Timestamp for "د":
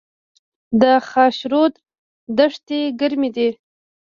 0.81-0.83